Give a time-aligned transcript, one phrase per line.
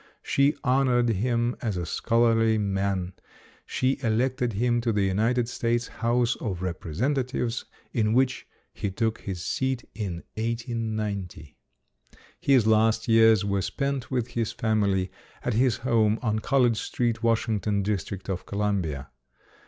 [0.23, 3.13] She honored him as a scholar ly man.
[3.67, 9.43] She elected him to the United States House of Representatives, in which he took his
[9.43, 11.55] seat in 1890.
[12.39, 15.11] His last years were spent with his family
[15.45, 19.11] at his home on College Street, Washington, District of Columbia.